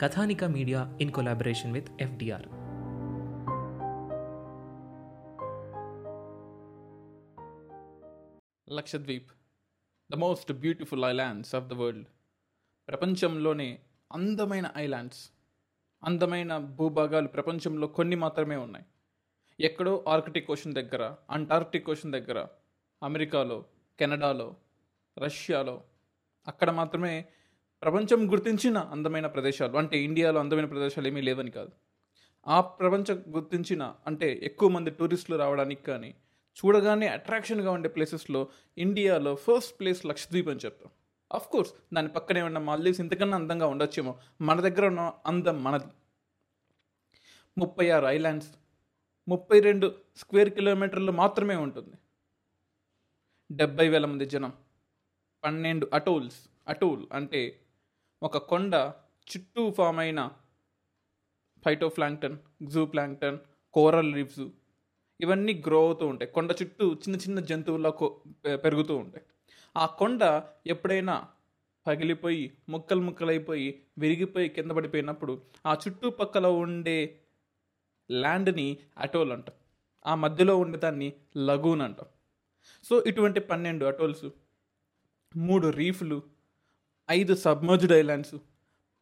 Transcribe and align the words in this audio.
Kathanika 0.00 0.44
media 0.44 0.98
in 1.00 1.12
collaboration 1.12 1.72
with 1.72 1.88
FDR. 2.00 2.46
Lakshadweep 8.76 9.30
the 10.12 10.14
most 10.14 10.52
beautiful 10.52 11.04
islands 11.04 11.54
of 11.54 11.64
the 11.64 11.72
world. 11.72 12.06
ప్రపంచంలోనే 12.88 13.78
అందమైన 14.12 14.72
islands 14.76 15.30
అందమైన 16.04 16.58
భూభాగాలు 16.58 17.28
ప్రపంచంలో 17.28 17.86
కొన్ని 17.86 18.16
మాత్రమే 18.16 18.56
ఉన్నాయి. 18.56 18.86
ఎక్కడో 19.60 20.04
ఆర్కిటిక్ 20.08 20.50
ఓషన్ 20.50 20.72
దగ్గర 20.72 21.14
అంటార్క్టిక్ 21.30 21.90
ఓషన్ 21.90 22.12
దగ్గర 22.12 22.46
అమెరికాలో 23.02 23.64
కెనడాలో 23.98 24.56
రష్యాలో 25.18 25.82
అక్కడ 26.46 26.70
మాత్రమే 26.70 27.24
ప్రపంచం 27.82 28.32
గుర్తించిన 28.32 28.78
అందమైన 28.78 29.26
ప్రదేశాలు. 29.26 29.76
అంటే 29.76 29.98
ఇండియాలో 29.98 30.40
అందమైన 30.40 30.64
ప్రదేశాలు 30.64 31.06
ఏమీ 31.06 31.20
లేవని 31.20 31.50
కాదు. 31.50 31.70
ఆ 32.48 32.60
ప్రపంచం 32.60 33.24
గుర్తించిన 33.30 33.94
అంటే 34.06 34.40
ఎక్కువ 34.42 34.68
మంది 34.68 34.90
టూరిస్టులు 34.90 35.36
రావడానికి 35.36 35.82
కానీ 35.82 36.14
చూడగానే 36.64 37.08
అట్రాక్షన్గా 37.08 37.70
ఉండే 37.70 37.88
ప్లేసెస్లో 37.88 38.48
ఇండియాలో 38.78 39.34
ఫస్ట్ 39.34 39.80
ప్లేస్ 39.80 40.06
లక్షద్వీప్ 40.06 40.48
అని 40.48 40.60
చెప్తాం. 40.64 40.90
అఫ్ 41.32 41.48
కోర్స్ 41.48 41.72
దాని 41.94 42.08
పక్కనే 42.08 42.42
ఉన్న 42.42 42.58
మాల్దీవ్స్ 42.58 43.00
ఇంతకన్నా 43.00 43.36
అందంగా 43.36 43.66
ఉండొచ్చేమో. 43.66 44.18
మన 44.40 44.60
దగ్గర 44.60 44.86
ఉన్న 44.86 45.12
అందం 45.26 45.64
మనది. 45.64 45.84
ముప్పై 47.58 47.90
ఆరు 47.90 48.06
ఐలాండ్స్ 48.06 48.48
ముప్పై 49.28 49.60
రెండు 49.60 49.94
స్క్వేర్ 50.16 50.50
కిలోమీటర్లు 50.50 51.12
మాత్రమే 51.12 51.56
ఉంటుంది. 51.56 51.96
డెబ్బై 53.52 53.88
వేల 53.88 54.06
మంది 54.06 54.26
జనం. 54.26 54.52
పన్నెండు 55.44 55.90
అటోల్స్ 55.94 56.40
అటోల్ 56.68 57.06
అంటే 57.12 57.59
ఒక 58.22 58.38
కొండ 58.38 58.92
చుట్టూ 59.30 59.70
ఫామ్ 59.70 59.98
అయిన 59.98 60.30
phytoplankton 61.64 62.38
zoo 62.62 62.86
plankton 62.86 63.38
coral 63.72 64.14
reefs 64.14 64.48
ఇవన్నీ 65.20 65.54
గ్రో 65.66 65.86
అవుతూ 65.86 66.06
ఉంటాయి. 66.06 66.30
కొండ 66.30 66.54
చుట్టూ 66.62 66.94
చిన్న 66.94 67.16
చిన్న 67.16 67.40
జంతువుల్లో 67.40 67.90
కో- 67.90 68.56
పెరుగుతూ 68.56 68.96
ఉంటాయి. 68.96 69.24
ఆ 69.76 69.86
కొండ 69.86 70.42
ఎప్పుడైనా 70.66 71.28
పగిలిపోయి 71.86 72.56
ముక్కలు 72.68 73.00
ముక్కలైపోయి 73.00 73.82
విరిగిపోయి 73.98 74.48
కింద 74.48 74.70
పడిపోయినప్పుడు 74.70 75.42
ఆ 75.66 75.74
చుట్టుపక్కల 75.74 76.46
ఉండే 76.46 77.20
ల్యాండ్ని 78.12 78.78
అటోల్ 78.98 79.32
అంటాం. 79.32 79.56
ఆ 80.06 80.14
మధ్యలో 80.14 80.56
ఉండే 80.56 80.78
దాన్ని 80.78 81.12
లగూన్ 81.36 81.80
అంటాం. 81.80 82.06
సో 82.84 83.04
ఇటువంటి 83.04 83.40
పన్నెండు 83.40 83.84
అటోల్స్ 83.84 84.30
మూడు 85.36 85.68
రీఫ్లు 85.68 86.22
ఐదు 87.10 87.34
సబ్మర్జ్డ్ 87.34 87.92
ఐలాండ్స్ 87.92 88.34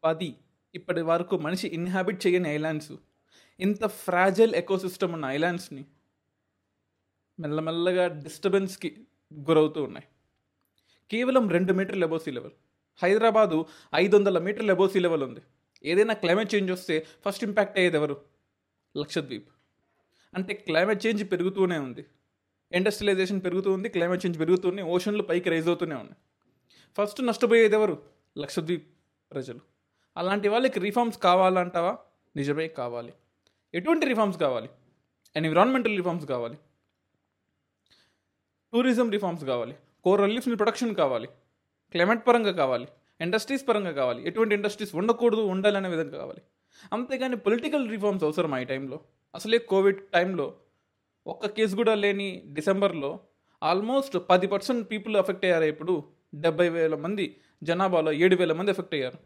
పది 0.03 0.35
ఇప్పటి 0.75 1.01
వరకు 1.01 1.37
మనిషి 1.37 1.67
ఇన్హాబిట్ 1.67 2.27
చేయని 2.27 2.49
ఐలాండ్స్ 2.49 2.91
ఇంత 3.59 3.85
ఫ్రాజైల్ 3.85 4.55
ఎకోసిస్టమ్ 4.55 5.13
ఉన్న 5.13 5.25
ఐలాండ్స్ని 5.25 5.85
మెల్లమెల్లగా 7.39 8.07
డిస్టర్బెన్స్కి 8.07 9.05
గురవుతూ 9.33 9.83
ఉన్నాయి. 9.83 10.05
కేవలం 11.11 11.49
రెండు 11.49 11.73
మీటర్ల 11.73 12.03
ఎబో 12.03 12.19
సీ 12.19 12.31
లెవెల్ 12.31 12.51
హైదరాబాదు 13.03 13.65
ఐదు 13.95 14.17
వందల 14.17 14.39
మీటర్ల 14.39 14.71
ఎబో 14.71 14.89
సీ 14.89 14.99
లెవెల్ 14.99 15.23
ఉంది. 15.23 15.41
ఏదైనా 15.83 16.13
క్లైమేట్ 16.13 16.55
చేంజ్ 16.55 16.71
వస్తే 16.71 17.07
ఫస్ట్ 17.25 17.43
ఇంపాక్ట్ 17.43 17.77
అయ్యేది 17.77 17.97
ఎవరు? 17.97 18.21
లక్షద్వీప్. 18.97 19.49
అంటే 20.33 20.53
క్లైమేట్ 20.53 21.05
చేంజ్ 21.05 21.31
పెరుగుతూనే 21.31 21.77
ఉంది. 21.77 22.05
ఇండస్ట్రియలైజేషన్ 22.71 23.41
పెరుగుతూ 23.41 23.71
ఉంది 23.71 23.89
క్లైమేట్ 23.89 24.25
చేంజ్ 24.25 24.39
పెరుగుతూనే 24.39 24.81
ఓషన్లు 24.81 25.23
పైకి 25.23 25.49
రైజ్ 25.49 25.67
అవుతూనే 25.67 25.95
ఉన్నాయి. 25.95 26.21
ఫస్ట్ 26.97 27.25
నష్టపోయేది 27.25 27.75
ఎవరు? 27.75 28.03
లక్షద్వీప్ 28.37 28.87
ప్రజలు. 29.31 29.59
అలాంటి 30.17 30.47
వాళ్ళకి 30.47 30.79
రిఫార్మ్స్ 30.79 31.17
కావాలంటావా? 31.17 31.97
నిజమే 32.35 32.67
కావాలి. 32.67 33.13
ఎటువంటి 33.73 34.05
రిఫార్మ్స్ 34.05 34.37
కావాలి? 34.37 34.69
ఎన్విరాన్మెంటల్ 35.35 35.97
రిఫార్మ్స్ 35.97 36.25
కావాలి. 36.25 36.57
టూరిజం 38.73 39.09
రిఫార్మ్స్ 39.09 39.45
కావాలి. 39.45 39.75
కోర్ 40.03 40.21
రిలీఫ్ 40.21 40.45
ప్రొడక్షన్ 40.45 40.95
కావాలి. 40.95 41.27
క్లైమేట్ 41.91 42.27
పరంగా 42.27 42.51
కావాలి. 42.51 42.87
ఇండస్ట్రీస్ 43.21 43.67
పరంగా 43.67 43.91
కావాలి. 43.91 44.27
ఎటువంటి 44.27 44.55
ఇండస్ట్రీస్ 44.55 44.95
ఉండకూడదు 44.95 45.41
ఉండాలనే 45.41 45.89
విధంగా 45.89 46.17
కావాలి. 46.17 46.41
అంతేగాని 46.93 47.37
పొలిటికల్ 47.37 47.89
రిఫార్మ్స్ 47.89 48.23
అవసరం 48.23 48.55
ఈ 48.55 48.63
టైంలో 48.63 48.99
అసలే 49.35 49.57
కోవిడ్ 49.57 50.07
టైంలో 50.07 50.53
ఒక్క 51.27 51.47
కేసు 51.47 51.75
కూడా 51.75 51.95
లేని 51.95 52.43
డిసెంబర్లో 52.53 53.19
ఆల్మోస్ట్ 53.63 54.17
పది 54.29 54.47
పర్సెంట్ 54.47 54.91
పీపుల్ 54.91 55.17
ఎఫెక్ట్ 55.17 55.45
అయ్యారు 55.45 55.63
ఇప్పుడు. 55.63 56.03
డెబ్బై 56.35 56.69
వేల 56.69 56.95
మంది 56.95 57.41
జనాభాలో 57.63 58.11
ఏడు 58.11 58.35
వేల 58.35 58.53
మంది 58.53 58.71
ఎఫెక్ట్ 58.71 58.93
అయ్యారు. 58.93 59.17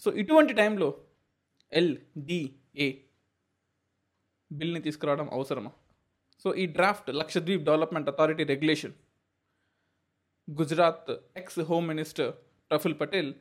సో 0.00 0.12
ఇటువంటి 0.12 0.52
టైంలో 0.52 1.04
ఎల్డిఏ 1.72 2.94
బిల్ని 4.52 4.80
తీసుకురావడం 4.80 5.30
అవసరమా? 5.32 5.70
సో 6.40 6.54
ఈ 6.54 6.66
draft 6.66 7.10
Lakshadweep 7.10 7.62
development 7.62 8.08
authority 8.08 8.44
regulation. 8.44 8.92
Gujarat 10.50 11.10
ex 11.36 11.60
home 11.60 11.88
minister 11.88 12.32
Praful 12.70 13.00
Patel 13.00 13.34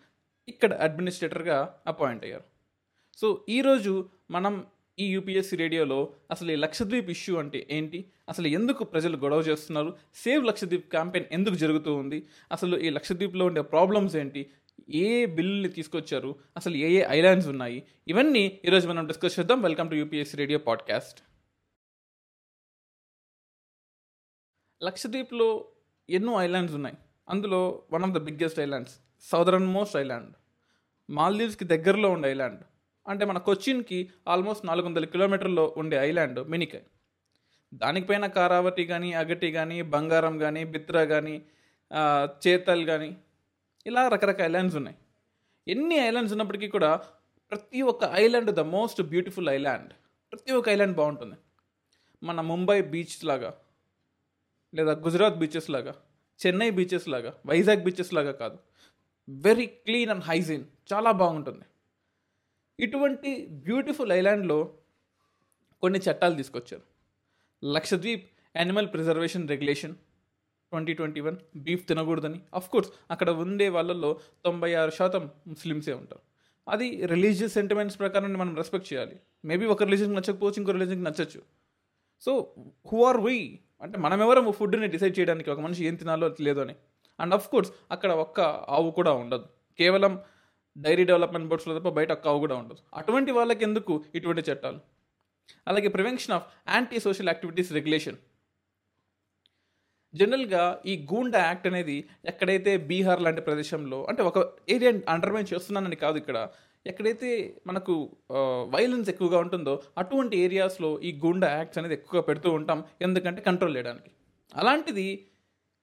ఇక్కడ 0.47 0.73
అడ్మినిస్ట్రేటర్గా 0.73 1.79
అపాయింట్ 1.87 2.23
అయ్యారు. 2.23 2.43
సో 3.17 3.45
ఈరోజు 3.49 4.09
మనం 4.31 4.67
ఈ 4.99 5.05
యూపీఎస్సీ 5.07 5.55
రేడియోలో 5.55 6.13
అసలు 6.31 6.51
ఈ 6.51 6.55
లక్షద్వీప్ 6.55 7.09
ఇష్యూ 7.09 7.37
అంటే 7.37 7.67
ఏంటి? 7.69 8.05
అసలు 8.29 8.47
ఎందుకు 8.47 8.83
ప్రజలు 8.83 9.17
గొడవ 9.17 9.39
చేస్తున్నారు? 9.39 9.97
సేవ్ 10.15 10.45
లక్షద్వీప్ 10.45 10.89
క్యాంపెయిన్ 10.89 11.27
ఎందుకు 11.31 11.55
జరుగుతూ 11.55 11.95
ఉంది? 11.95 12.27
అసలు 12.51 12.77
ఈ 12.77 12.89
లక్షద్వీప్లో 12.89 13.45
ఉండే 13.45 13.61
ప్రాబ్లమ్స్ 13.61 14.15
ఏంటి? 14.15 14.49
ఏ 14.89 15.25
బిల్లుని 15.25 15.69
తీసుకొచ్చారు? 15.73 16.35
అసలు 16.57 16.75
ఏ 16.75 16.89
ఏ 17.01 17.05
ఐలాండ్స్ 17.09 17.47
ఉన్నాయి? 17.47 17.83
ఇవన్నీ 18.07 18.59
ఈరోజు 18.65 18.87
మనం 18.87 19.07
డిస్కస్ 19.07 19.39
చేద్దాం. 19.39 19.61
Welcome 19.61 19.89
to 19.89 19.95
UPSC 19.95 20.37
radio 20.37 20.59
podcast. 20.59 21.21
లక్షద్వీప్లో 24.83 25.65
ఎన్నో 26.09 26.33
ఐలాండ్స్ 26.41 26.75
ఉన్నాయి. 26.75 26.95
అందులో 27.29 27.83
one 27.93 28.03
of 28.03 28.11
the 28.11 28.17
biggest 28.17 28.59
islands 28.59 28.95
southern 29.21 29.67
most 29.67 29.97
island 29.97 30.33
మాల్దీవ్స్కి 31.09 31.65
దగ్గరలో 31.65 32.09
ఉండే 32.09 32.29
ఐలాండ్ 32.29 32.61
అంటే 33.07 33.25
మన 33.25 33.37
కొచ్చిన్కి 33.37 34.09
ఆల్మోస్ట్ 34.27 34.65
నాలుగు 34.65 34.85
వందల 34.85 35.05
కిలోమీటర్లో 35.05 35.73
ఉండే 35.77 35.97
ఐలాండ్ 35.97 36.39
మినికాయ్ 36.49 36.83
దానిపైన 37.73 38.25
కారావతి 38.25 38.85
కానీ 38.85 39.13
అగటి 39.13 39.51
కానీ 39.51 39.81
బంగారం 39.81 40.37
కానీ 40.37 40.63
బిత్రా 40.63 41.05
కానీ 41.05 41.35
చేతల్ 42.47 42.85
కానీ 42.85 43.17
ఇలా 43.85 44.07
రకరకాల 44.07 44.45
ఐలాండ్స్ 44.45 44.77
ఉన్నాయి. 44.77 44.97
ఎన్ని 45.67 45.95
ఐలాండ్స్ 45.95 46.33
ఉన్నప్పటికీ 46.33 46.67
కూడా 46.67 46.91
ప్రతి 47.51 47.81
ఒక్క 47.81 48.03
island 48.13 48.51
the 48.51 48.59
most 48.59 49.01
beautiful 49.01 49.49
island. 49.49 49.93
ప్రతి 50.31 50.51
ఒక్క 50.51 50.69
ఐలాండ్ 50.69 50.95
బాగుంటుంది. 50.97 51.35
మన 52.23 52.41
ముంబై 52.41 52.81
బీచ్ 52.81 53.25
లాగా 53.25 53.51
లేదా 54.75 54.93
గుజరాత్ 55.05 55.37
బీచెస్ 55.37 55.69
లాగా 55.69 55.93
చెన్నై 56.45 56.69
బీచెస్ 56.69 57.09
లాగా 57.09 57.33
వైజాగ్ 57.45 57.83
బీచెస్ 57.83 58.13
లాగా 58.13 58.31
కాదు. 58.31 58.57
Very 59.29 59.65
clean 59.65 60.09
and 60.09 60.23
hygiene. 60.23 60.65
చాలా 60.93 61.11
బాగుంటుంది. 61.11 61.65
ఇటువంటి 62.79 63.47
బ్యూటిఫుల్ 63.51 64.11
ఐలాండ్లో 64.11 64.73
కొన్ని 65.81 65.99
చట్టాలు 65.99 66.35
తీసుకొచ్చారు. 66.35 66.81
Lakshadweep 67.65 68.29
animal 68.55 68.87
preservation 68.87 69.49
regulation 69.49 69.95
twenty 70.71 70.93
twenty 70.93 71.19
one 71.19 71.37
beef 71.55 71.87
తినకూడదని 71.87 72.41
కోర్స్ 72.71 72.91
అక్కడ 73.11 73.29
ఉండే 73.29 73.69
వాళ్ళల్లో 73.69 74.19
తొంభై 74.45 74.73
ఆరు 74.73 74.91
శాతం 74.91 75.29
ముస్లిమ్సే 75.47 75.93
ఉంటారు. 75.93 76.19
అది 76.69 77.05
రిలీజియస్ 77.05 77.53
సెంటిమెంట్స్ 77.53 77.99
ప్రకారం 77.99 78.33
మనం 78.33 78.55
రెస్పెక్ట్ 78.55 78.93
చేయాలి. 78.93 79.19
మేబీ 79.45 79.65
ఒక 79.65 79.83
రిలీజన్కి 79.83 80.15
నచ్చకపోవచ్చు 80.15 80.55
ఇంకో 80.57 80.71
రిలీజన్కి 80.71 81.03
నచ్చచ్చు. 81.03 81.41
సో 82.21 82.55
హూ 82.87 83.03
ఆర్ 83.03 83.17
వీ 83.17 83.59
అంటే 83.81 83.97
మనం 83.97 84.21
ఎవరో 84.21 84.51
ఫుడ్ని 84.51 84.87
డిసైడ్ 84.87 85.19
చేయడానికి 85.19 85.51
ఒక 85.51 85.59
మనిషి 85.59 85.85
ఏం 85.85 85.95
తినాలో 85.95 86.35
లేదో 86.41 86.61
అని. 86.61 86.75
అండ్ 87.19 87.41
కోర్స్ 87.41 87.71
అక్కడ 87.91 88.11
ఒక్క 88.11 88.39
ఆవు 88.41 88.91
కూడా 88.91 89.11
ఉండదు. 89.11 89.45
కేవలం 89.77 90.21
డైరీ 90.85 91.03
డెవలప్మెంట్ 91.09 91.47
బోర్డ్స్లో 91.49 91.73
తప్ప 91.79 91.89
బయట 91.97 92.11
ఒక్క 92.17 92.37
కూడా 92.45 92.55
ఉండదు. 92.61 92.81
అటువంటి 92.99 93.31
వాళ్ళకి 93.37 93.63
ఎందుకు 93.67 93.93
ఇటువంటి 94.15 94.43
చట్టాలు? 94.49 94.79
అలాగే 95.69 95.89
prevention 95.97 96.33
of 96.37 96.47
anti 96.75 96.99
social 97.05 97.29
activities 97.31 97.71
regulation. 97.77 98.17
జనరల్గా 100.13 100.63
ఈ 100.85 100.93
గూండా 101.11 101.39
యాక్ట్ 101.39 101.67
అనేది 101.67 101.97
ఎక్కడైతే 102.25 102.71
బీహార్ 102.89 103.21
లాంటి 103.21 103.41
ప్రదేశంలో 103.41 104.05
అంటే 104.09 104.21
ఒక 104.23 104.37
ఏరియా 104.69 104.91
అండర్మైన్ 105.13 105.49
చేస్తున్నానని 105.53 105.95
కాదు 105.95 106.17
ఇక్కడ 106.17 106.37
ఎక్కడైతే 106.85 107.29
మనకు 107.67 107.93
వైలెన్స్ 108.75 109.09
ఎక్కువగా 109.09 109.37
ఉంటుందో 109.39 109.83
అటువంటి 109.97 110.35
ఏరియాస్లో 110.45 110.99
ఈ 111.07 111.11
గూండా 111.23 111.47
యాక్ట్స్ 111.57 111.79
అనేది 111.79 111.93
ఎక్కువగా 111.93 112.23
పెడుతూ 112.29 112.51
ఉంటాం 112.51 112.83
ఎందుకంటే 113.01 113.41
కంట్రోల్ 113.41 113.75
చేయడానికి. 113.77 114.09
అలాంటిది 114.55 115.07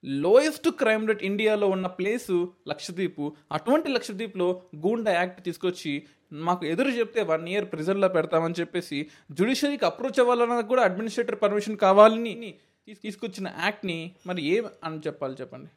లోయెస్ట్ 0.05 0.69
క్రైమ్ 0.71 1.09
రేట్ 1.09 1.25
ఇండియాలో 1.25 1.69
ఉన్న 1.69 1.87
ప్లేసు 1.87 2.53
లక్షద్వీప్. 2.69 3.21
అటువంటి 3.53 3.89
లక్షద్వీప్లో 3.89 4.63
గూండా 4.77 5.13
యాక్ట్ 5.13 5.45
తీసుకొచ్చి 5.45 6.03
మాకు 6.33 6.67
ఎదురు 6.67 6.89
చెప్తే 6.89 7.23
వన్ 7.23 7.49
ఇయర్ 7.49 7.65
ప్రిజన్లో 7.65 8.09
పెడతామని 8.09 8.55
చెప్పేసి 8.61 9.11
జుడిషియరీకి 9.33 9.85
అప్రోచ్ 9.85 10.21
అవ్వాలన్నా 10.21 10.61
కూడా 10.61 10.83
అడ్మినిస్ట్రేటర్ 10.83 11.43
పర్మిషన్ 11.43 11.77
కావాలని 11.77 12.55
తీసుకొచ్చిన 12.89 13.53
యాక్ట్ని 13.63 14.13
మరి 14.27 14.43
ఏం 14.43 14.67
అని 14.85 14.99
చెప్పాలి 14.99 15.37
చెప్పండి? 15.41 15.71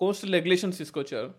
కోస్టల్ 0.00 0.32
రెగ్యులేషన్స్ 0.32 0.78
తీసుకొచ్చారు. 0.78 1.34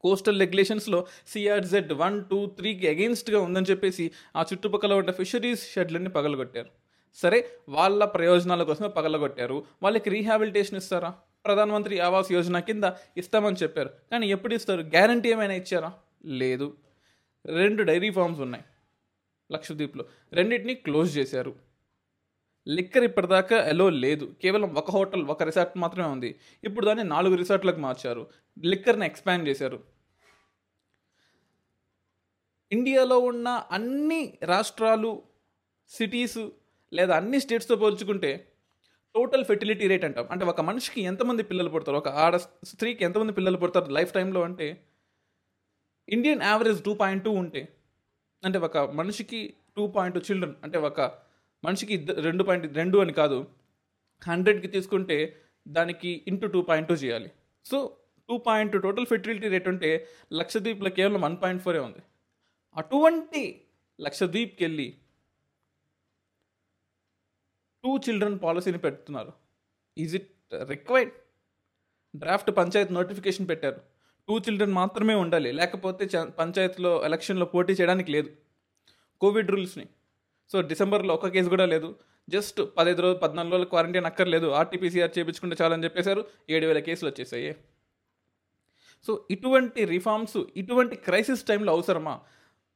కోస్టల్ 0.00 0.40
రెగ్యులేషన్స్లో 0.40 1.06
సిఆర్జెడ్ 1.26 1.92
వన్ 1.92 2.24
టూ 2.24 2.46
త్రీకి 2.46 2.88
అగెన్స్ట్గా 2.88 3.40
ఉందని 3.40 3.66
చెప్పేసి 3.70 4.10
ఆ 4.36 4.44
చుట్టుపక్కల 4.52 4.94
ఉన్న 4.94 5.10
ఫిషరీస్ 5.10 5.72
షెడ్లన్నీ 5.72 6.10
పగలగొట్టారు. 6.10 6.83
సరే 7.14 7.50
వాళ్ళ 7.68 8.04
ప్రయోజనాల 8.04 8.62
కోసమే 8.62 8.88
పగలగొట్టారు. 8.88 9.64
వాళ్ళకి 9.82 10.10
రీహాబిలిటేషన్ 10.10 10.78
ఇస్తారా? 10.78 11.14
ప్రధానమంత్రి 11.44 12.00
ఆవాస్ 12.00 12.32
యోజన 12.32 12.58
కింద 12.58 12.84
ఇస్తామని 13.16 13.56
చెప్పారు. 13.62 13.90
కానీ 14.10 14.26
ఎప్పుడు 14.26 14.54
ఇస్తారు? 14.54 14.80
గ్యారంటీ 14.80 15.28
ఏమైనా 15.28 15.54
ఇచ్చారా? 15.54 15.92
లేదు. 16.24 16.76
రెండు 17.46 17.82
డైరీ 17.82 18.10
ఫార్మ్స్ 18.10 18.40
ఉన్నాయి. 18.40 18.64
లక్షద్వీప్లో. 19.52 20.04
రెండింటిని 20.32 20.74
క్లోజ్ 20.74 21.18
చేశారు. 21.18 21.54
లిక్కర్ 22.68 23.04
ఇప్పటిదాకా 23.04 23.56
ఎలో 23.68 23.90
లేదు. 23.90 24.34
కేవలం 24.42 24.74
ఒక 24.74 24.90
హోటల్ 24.90 25.24
ఒక 25.24 25.42
రిసార్ట్ 25.42 25.78
మాత్రమే 25.78 26.08
ఉంది. 26.08 26.38
ఇప్పుడు 26.64 26.86
దాన్ని 26.86 27.04
నాలుగు 27.04 27.34
రిసార్ట్లకు 27.34 27.80
మార్చారు. 27.80 28.26
లిక్కర్ని 28.64 29.06
ఎక్స్పాండ్ 29.06 29.48
చేశారు. 29.48 29.82
ఇండియాలో 32.72 33.18
ఉన్న 33.18 33.48
అన్ని 33.48 34.38
రాష్ట్రాలు 34.42 35.22
సిటీస్ 35.88 36.38
లేదా 36.94 37.16
అన్ని 37.16 37.40
స్టేట్స్తో 37.40 37.76
పోల్చుకుంటే 37.76 38.48
టోటల్ 39.14 39.44
ఫెర్టిలిటీ 39.44 39.86
రేట్ 39.86 40.04
అంటాం. 40.04 40.28
అంటే 40.30 40.44
ఒక 40.44 40.60
మనిషికి 40.60 41.00
ఎంతమంది 41.00 41.42
పిల్లలు 41.42 41.68
పుడతారు? 41.68 41.96
ఒక 41.96 42.08
ఆడ 42.08 42.36
స్త్రీకి 42.36 43.04
ఎంతమంది 43.04 43.32
పిల్లలు 43.32 43.56
పుడతారు 43.56 43.90
లైఫ్ 43.90 44.12
టైంలో 44.12 44.42
అంటే 44.42 44.84
Indian 46.08 46.42
average 46.42 46.84
two 46.84 46.94
point 46.94 47.24
two 47.24 47.30
ఉంటే 47.30 47.68
అంటే 48.44 48.58
ఒక 48.58 48.78
మనిషికి 48.78 49.54
టూ 49.76 49.86
పాయింట్ 49.86 50.18
చిల్డ్రన్ 50.30 50.54
అంటే 50.62 50.78
ఒక 50.78 51.00
మనిషికి 51.64 52.06
రెండు 52.20 52.44
పాయింట్ 52.44 52.76
రెండు 52.76 52.98
అని 52.98 53.12
కాదు 53.12 53.46
హండ్రెడ్కి 54.28 54.68
తీసుకుంటే 54.68 55.36
దానికి 55.68 56.24
ఇంటూ 56.28 56.46
టూ 56.46 56.62
పాయింట్ 56.62 56.88
టూ 56.88 56.94
చేయాలి. 56.94 57.30
So 57.64 57.96
two 58.28 58.38
point 58.38 58.72
two 58.72 58.78
total 58.78 59.06
fertility 59.06 59.48
rate 59.48 59.68
ఉంటే 59.68 60.08
లక్షద్వీప్లో 60.32 60.90
కేవలం 60.90 61.20
వన్ 61.20 61.36
పాయింట్ 61.42 61.62
ఫోరే 61.62 61.78
ఉంది. 61.78 62.02
అటువంటి 62.76 63.62
లక్షద్వీప్కి 64.00 64.64
వెళ్ళి 64.64 64.94
టూ 67.84 67.96
చిల్డ్రన్ 67.96 68.38
పాలసీని 68.44 68.78
పెడుతున్నారు. 68.78 69.32
Is 69.98 70.14
it 70.14 70.32
required 70.54 71.12
draft 72.16 72.56
panchayat 72.56 72.92
notification 72.92 73.48
పెట్టారు. 73.48 73.76
టూ 74.28 74.38
చిల్డ్రన్ 74.38 74.72
మాత్రమే 74.72 75.14
ఉండాలి. 75.14 75.52
లేకపోతే 75.52 76.04
చ- 76.04 76.24
పంచాయత్లో 76.24 77.04
ఎలక్షన్లో 77.04 77.46
పోటీ 77.46 77.72
చేయడానికి 77.72 78.10
లేదు. 78.10 78.30
కోవిడ్ 79.20 79.50
రూల్స్ని. 79.50 79.86
సో 80.52 80.60
డిసెంబర్లో 80.60 81.14
ఒక్క 81.14 81.28
కేసు 81.28 81.48
కూడా 81.48 81.66
లేదు. 81.66 81.94
జస్ట్ 82.28 82.62
పదహైదు 82.76 83.02
రోజులు 83.02 83.18
పద్నాలుగు 83.18 83.52
రోజులు 83.52 83.68
క్వారంటైన్ 83.68 84.06
అక్కర్లేదు. 84.06 84.46
ఆర్టీపీసీఆర్ 84.46 85.18
చేయించుకుంటే 85.18 85.56
చాలని 85.62 85.84
చెప్పేశారు. 85.84 86.24
ఏడు 86.50 86.66
వేల 86.66 86.78
కేసులు 86.78 87.10
వచ్చేసాయి. 87.10 87.56
సో 89.06 89.24
ఇటువంటి 89.30 89.84
రిఫార్మ్స్ 89.84 90.44
ఇటువంటి 90.56 90.96
క్రైసిస్ 90.96 91.44
టైంలో 91.44 91.72
అవసరమా? 91.72 92.20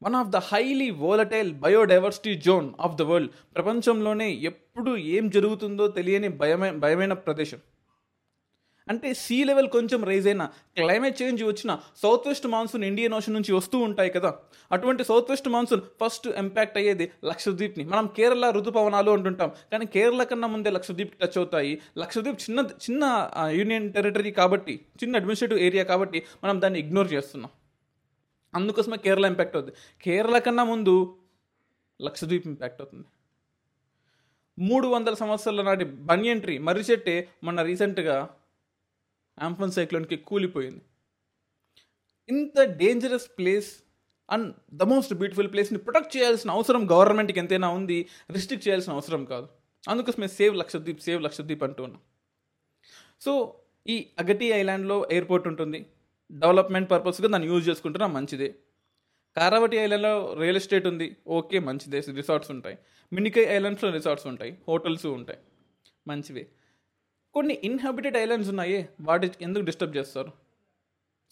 One 0.03 0.15
of 0.15 0.29
the 0.29 0.37
highly 0.37 0.91
volatile 0.91 1.53
biodiversity 1.55 2.35
zone 2.35 2.69
of 2.81 2.95
the 2.95 3.03
world. 3.03 3.33
ప్రపంచంలోనే 3.57 4.29
ఎప్పుడు 4.51 4.97
ఏం 4.97 5.31
జరుగుతుందో 5.31 5.89
తెలియని 5.89 6.29
భయమే 6.29 6.71
భయమైన 6.85 7.13
ప్రదేశం. 7.13 7.61
అంటే 8.89 9.15
సీ 9.15 9.45
లెవెల్ 9.45 9.69
కొంచెం 9.69 10.05
రైజ్ 10.05 10.27
అయినా 10.27 10.45
క్లైమేట్ 10.77 11.23
చేంజ్ 11.23 11.45
వచ్చిన 11.45 11.79
south 12.03 12.29
west 12.29 12.47
monsoon 12.47 12.85
Indian 12.85 13.15
ocean 13.15 13.35
నుంచి 13.35 13.53
వస్తూ 13.53 13.79
ఉంటాయి 13.79 14.11
కదా. 14.11 14.35
అటువంటి 14.73 15.05
south 15.05 15.31
west 15.31 15.49
monsoon 15.49 15.83
first 16.01 16.29
impact 16.29 16.79
అయ్యేది 16.79 17.11
లక్షద్వీప్ని. 17.25 17.85
మనం 17.85 18.07
కేరళ 18.17 18.51
ఋతుపవనాలు 18.51 19.11
అంటుంటాం 19.11 19.53
కానీ 19.73 19.87
కేరళ 19.87 20.23
కన్నా 20.23 20.49
ముందే 20.49 20.71
లక్షద్వీప్ 20.71 21.15
టచ్ 21.23 21.39
అవుతాయి. 21.39 21.81
లక్షద్వీప్ 21.99 22.41
చిన్న 22.47 22.61
చిన్న 22.61 23.31
యూనియన్ 23.51 23.93
టెరిటరీ 23.93 24.31
కాబట్టి 24.31 24.81
చిన్న 25.03 25.17
అడ్మినిస్ట్రేటివ్ 25.17 25.61
ఏరియా 25.61 25.85
కాబట్టి 25.85 26.23
మనం 26.45 26.61
దాన్ని 26.61 26.81
ఇగ్నోర్ 26.81 27.13
చేస్తున్నాం. 27.13 27.51
అందుకోసమే 28.55 28.97
కేరళ 28.97 29.27
ఇంపాక్ట్ 29.27 29.57
అవుతుంది 29.57 29.77
కేరళ 30.03 30.39
కన్నా 30.39 30.65
ముందు 30.65 31.19
లక్షద్వీప్ 32.03 32.47
ఇంపాక్ట్ 32.47 32.81
అవుతుంది. 32.83 33.07
మూడు 34.59 34.87
వందల 34.89 35.15
సంవత్సరాల 35.15 35.63
నాటి 35.63 35.85
బనియన్ 35.85 36.41
ట్రీ 36.41 36.59
మర్రి 36.59 36.85
చెట్టే 36.91 37.29
మొన్న 37.45 37.63
రీసెంట్గా 37.63 38.17
ఆంఫన్ 39.39 39.71
సైక్లోన్కి 39.71 40.17
కూలిపోయింది. 40.17 40.83
ఇంత 42.29 42.61
dangerous 42.61 43.29
place 43.39 43.83
and 44.31 44.57
the 44.75 44.83
most 44.83 45.15
beautiful 45.15 45.53
ప్లేస్ని 45.53 45.79
ప్రొటెక్ట్ 45.79 46.17
చేయాల్సిన 46.17 46.51
అవసరం 46.51 46.91
గవర్నమెంట్కి 46.91 47.39
ఎంతైనా 47.39 47.69
ఉంది 47.69 48.09
రిస్ట్రిక్ట్ 48.31 48.69
చేయాల్సిన 48.69 48.93
అవసరం 48.93 49.25
కాదు. 49.25 49.49
అందుకోసమే 49.89 50.29
సేవ్ 50.29 50.57
లక్షద్వీప్ 50.57 51.01
సేవ్ 51.01 51.23
లక్షద్వీప్ 51.23 51.63
అంటూ 51.63 51.85
ఉన్నాం. 51.85 52.03
సో 53.21 53.33
ఈ 53.87 54.07
అగటి 54.19 54.47
ఐలాండ్లో 54.47 55.09
ఎయిర్పోర్ట్ 55.11 55.49
ఉంటుంది. 55.49 55.87
డెవలప్మెంట్ 56.33 56.91
పర్పస్గా 56.91 57.29
దాన్ని 57.29 57.49
యూజ్ 57.49 57.69
చేసుకుంటున్నా 57.69 58.07
మంచిదే. 58.07 58.55
కారావటి 59.37 59.77
ఐలాండ్లో 59.77 60.35
రియల్ 60.35 60.57
ఎస్టేట్ 60.57 60.87
ఉంది. 60.87 61.17
ఓకే 61.27 61.59
మంచిదే. 61.59 62.01
రిసార్ట్స్ 62.01 62.51
ఉంటాయి. 62.51 62.79
మినికై 63.13 63.45
ఐలాండ్స్లో 63.45 63.91
రిసార్ట్స్ 63.91 64.27
ఉంటాయి. 64.27 64.59
హోటల్స్ 64.69 65.07
ఉంటాయి. 65.07 65.39
మంచివే. 66.09 66.47
కొన్ని 67.35 67.59
ఇన్హాబిటెడ్ 67.65 68.17
ఐలాండ్స్ 68.17 68.49
ఉన్నాయి. 68.49 68.89
వాటి 69.01 69.31
ఎందుకు 69.41 69.65
డిస్టర్బ్ 69.65 69.97
చేస్తారు? 69.97 70.33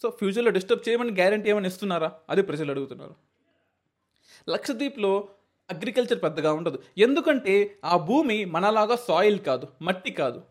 సో 0.01 0.09
ఫ్యూచర్లో 0.09 0.51
డిస్టర్బ్ 0.51 0.89
చేయమని 0.89 1.11
గ్యారంటీ 1.11 1.49
ఏమైనా 1.49 1.67
ఇస్తున్నారా? 1.67 2.11
అది 2.29 2.41
ప్రజలు 2.41 2.71
అడుగుతున్నారు. 2.71 3.15
లక్షద్వీప్లో 4.49 5.27
అగ్రికల్చర్ 5.69 6.23
పెద్దగా 6.23 6.53
ఉండదు. 6.53 6.83
ఎందుకంటే 6.97 7.79
ఆ 7.85 7.97
భూమి 7.97 8.45
మనలాగా 8.45 8.95
సాయిల్ 8.95 9.39
కాదు 9.39 9.67
మట్టి 9.81 10.11
కాదు. 10.11 10.41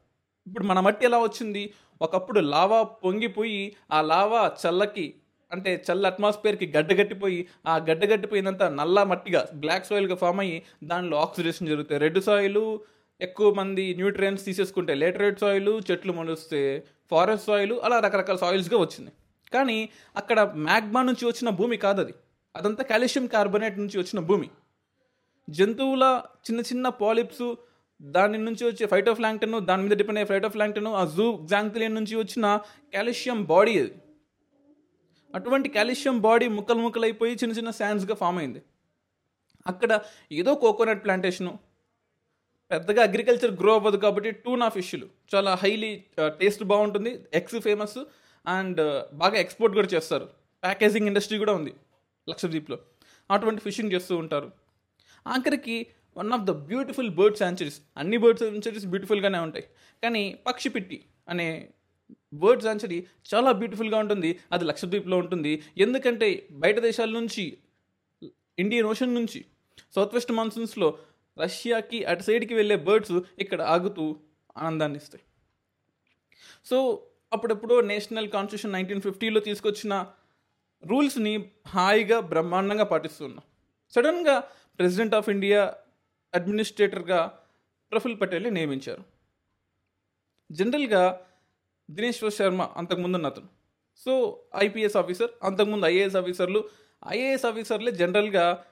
ఇప్పుడు 0.46 0.64
మన 0.64 0.80
మట్టి 0.80 1.04
ఎలా 1.04 1.18
వచ్చింది? 1.18 1.74
ఒకప్పుడు 2.02 2.40
లావా 2.40 2.82
పొంగిపోయి 2.82 3.76
ఆ 3.92 4.00
లావా 4.00 4.52
చల్లకి 4.64 5.14
అంటే 5.52 5.84
చల్ల 5.90 6.06
అట్మాస్ఫియర్కి 6.06 6.72
గడ్డగట్టిపోయి 6.76 7.48
ఆ 7.66 7.76
గడ్డగట్టిపోయినంత 7.76 8.62
నల్ల 8.62 9.02
మట్టిగా 9.02 9.48
బ్లాక్ 9.54 9.86
సాయిల్గా 9.86 10.14
ఫామ్ 10.14 10.40
అయ్యి 10.40 10.62
దానిలో 10.84 11.16
ఆక్సిడేషన్ 11.16 11.68
జరుగుతాయి. 11.68 12.00
రెడ్ 12.00 12.20
సాయిలు 12.20 12.80
ఎక్కువ 13.20 13.54
మంది 13.54 13.94
న్యూట్రియన్స్ 13.94 14.44
తీసేసుకుంటే 14.44 14.94
లేటరేట్ 14.94 15.40
సాయిలు 15.40 15.80
చెట్లు 15.90 16.12
మొలుస్తే 16.12 16.84
ఫారెస్ట్ 17.10 17.46
సాయిలు 17.46 17.74
అలా 17.74 17.98
రకరకాల 17.98 18.36
సాయిల్స్గా 18.36 18.78
వచ్చింది. 18.78 19.12
కానీ 19.54 19.88
అక్కడ 20.16 20.52
మ్యాగ్మా 20.56 21.02
నుంచి 21.02 21.26
వచ్చిన 21.26 21.50
భూమి 21.50 21.76
కాదు 21.76 22.00
అది. 22.00 22.14
అదంతా 22.56 22.84
కాల్షియం 22.84 23.26
కార్బోనేట్ 23.26 23.78
నుంచి 23.78 23.98
వచ్చిన 23.98 24.20
భూమి. 24.20 24.50
జంతువుల 25.50 26.22
చిన్న 26.50 26.60
చిన్న 26.60 26.88
పాలిప్స్ 26.88 27.54
దాని 28.00 28.38
నుంచి 28.38 28.62
వచ్చే 28.66 28.86
ఫైటోఫ్లాంక్టన్ 28.86 29.66
దాని 29.66 29.82
మీద 29.82 29.94
డిపెండ్ 29.96 30.18
అయ్యే 30.18 30.28
ఫైటోఫ్లాంక్టన్ 30.32 30.86
ఆ 30.86 31.04
జూ 31.16 31.26
జాంక్తిలియన్ 31.46 31.94
నుంచి 31.94 32.16
వచ్చిన 32.16 32.46
కాల్షియం 32.94 33.44
బాడీ 33.44 33.74
అది. 33.78 33.92
అటువంటి 35.34 35.68
కాల్షియం 35.68 36.20
బాడీ 36.20 36.48
ముక్కలు 36.48 36.78
ముక్కలైపోయి 36.78 37.32
చిన్న 37.34 37.54
చిన్న 37.54 37.70
శాండ్స్గా 37.70 38.14
ఫామ్ 38.14 38.38
అయింది. 38.38 38.62
అక్కడ 39.66 40.00
ఏదో 40.32 40.54
కోకోనట్ 40.54 41.04
ప్లాంటేషను 41.04 41.58
పెద్దగా 42.70 43.02
అగ్రికల్చర్ 43.02 43.52
గ్రో 43.60 43.74
అవ్వదు 43.74 43.96
కాబట్టి 43.96 44.30
టూనా 44.30 44.68
ఫిష్లు 44.68 45.06
చాలా 45.34 45.54
హైలీ 45.54 46.04
టేస్ట్ 46.20 46.64
బాగుంటుంది 46.64 47.24
ఎగ్స్ 47.34 47.58
ఫేమస్ 47.60 47.98
అండ్ 48.46 48.80
బాగా 49.14 49.36
ఎక్స్పోర్ట్ 49.36 49.74
కూడా 49.76 49.88
చేస్తారు. 49.94 50.26
ప్యాకేజింగ్ 50.62 51.06
ఇండస్ట్రీ 51.06 51.38
కూడా 51.38 51.52
ఉంది 51.52 51.74
లక్షద్వీప్లో. 52.28 52.78
అటువంటి 53.30 53.60
ఫిషింగ్ 53.60 53.92
చేస్తూ 53.92 54.16
ఉంటారు. 54.16 54.50
ఆఖరికి 55.26 55.86
one 56.16 56.32
of 56.32 56.42
the 56.42 56.50
beautiful 56.50 57.10
bird 57.10 57.36
sanctuaries 57.36 57.80
అన్ని 57.96 58.16
బర్డ్ 58.16 58.38
శాంచురీస్ 58.38 58.86
బ్యూటిఫుల్గానే 58.86 59.38
ఉంటాయి. 59.38 59.64
కానీ 60.02 60.38
పక్షి 60.46 60.68
పిట్టి 60.68 61.04
అనే 61.28 61.68
బర్డ్ 62.34 62.62
సాంచురీ 62.62 63.06
చాలా 63.34 63.52
బ్యూటిఫుల్గా 63.52 63.98
ఉంటుంది. 63.98 64.40
అది 64.52 64.64
లక్షద్వీప్లో 64.64 65.16
ఉంటుంది. 65.16 65.62
ఎందుకంటే 65.78 66.48
బయట 66.52 66.78
దేశాల 66.78 67.10
నుంచి 67.10 67.58
ఇండియన్ 68.58 68.86
ఓషన్ 68.86 69.14
నుంచి 69.14 69.44
సౌత్ 69.94 70.14
వెస్ట్ 70.14 70.32
మాన్సూన్స్లో 70.32 70.98
రష్యాకి 71.38 72.04
అటు 72.04 72.22
సైడ్కి 72.22 72.54
వెళ్ళే 72.54 72.76
బర్డ్స్ 72.76 73.12
ఇక్కడ 73.38 73.62
ఆగుతూ 73.62 74.16
ఆనందాన్ని 74.56 74.98
ఇస్తాయి. 74.98 75.24
సో 76.64 77.06
అప్పుడప్పుడు 77.32 77.80
నేషనల్ 77.80 78.28
కాన్స్టిట్యూషన్ 78.28 78.72
నైన్టీన్ 78.72 79.00
ఫిఫ్టీలో 79.00 79.40
తీసుకొచ్చిన 79.40 80.06
రూల్స్ని 80.84 81.50
హాయిగా 81.66 82.20
బ్రహ్మాండంగా 82.20 82.84
పాటిస్తున్నాం 82.84 83.42
సడన్గా 83.90 84.40
ప్రెసిడెంట్ 84.78 85.14
ఆఫ్ 85.14 85.28
ఇండియా 85.28 85.74
అడ్మినిస్ట్రేటర్గా 86.34 87.38
ప్రఫుల్ 87.92 88.20
పటేల్ని 88.20 88.50
నియమించారు. 88.50 89.04
జనరల్గా 90.52 91.26
దినేశ్వర్ 91.90 92.32
శర్మ 92.32 92.62
అంతకుముందు 92.62 93.16
ఉన్న 93.16 93.26
అతను. 93.26 93.48
సో 93.96 94.42
ఐపీఎస్ 94.56 94.96
ఆఫీసర్ 94.96 95.30
అంతకుముందు 95.42 95.86
ఐఏఎస్ 95.86 96.16
ఆఫీసర్లు 96.16 96.68
ఐఏఎస్ 97.08 97.46
ఆఫీసర్లే 97.46 97.92
జనరల్గా 97.92 98.64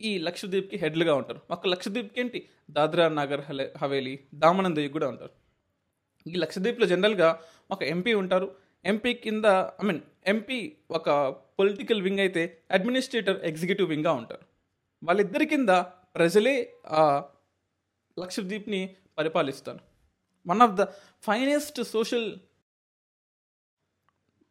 ఈ 0.00 0.18
లక్షద్వీప్కి 0.18 0.76
హెడ్లుగా 0.76 1.14
ఉంటారు. 1.14 1.40
ఒక 1.50 1.66
లక్షద్వీప్కి 1.66 2.20
ఏంటి? 2.20 2.48
దాద్రా 2.70 3.08
నగర్ 3.08 3.40
హలే 3.40 3.74
హవేలీ 3.78 4.18
దామనం 4.34 4.76
దేవి 4.76 4.88
కూడా 4.88 5.08
ఉంటారు. 5.08 5.30
ఈ 6.26 6.34
లక్షద్వీప్లో 6.34 6.86
జనరల్గా 6.86 7.40
ఒక 7.70 7.82
ఎంపీ 7.82 8.14
ఉంటారు. 8.14 8.54
ఎంపీ 8.84 9.14
కింద 9.14 9.44
ఐ 9.44 9.84
మీన్ 9.84 10.00
ఎంపీ 10.26 10.76
ఒక 10.90 11.10
పొలిటికల్ 11.58 12.02
వింగ్ 12.02 12.18
అయితే 12.18 12.58
అడ్మినిస్ట్రేటర్ 12.70 13.44
ఎగ్జిక్యూటివ్ 13.44 13.88
వింగ్గా 13.88 14.12
ఉంటారు. 14.12 14.40
వాళ్ళిద్దరి 15.04 15.46
కింద 15.46 15.68
ప్రజలే 16.14 16.74
ఆ 16.86 17.24
లక్షద్వీప్ని 18.18 18.96
పరిపాలిస్తారు. 19.18 19.80
One 20.46 20.60
of 20.60 20.72
the 20.72 20.82
finest 21.22 21.82
social 21.82 22.36